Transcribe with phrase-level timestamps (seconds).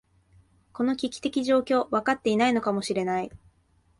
[0.73, 3.29] この危機的状況、分かっていないのかもしれない。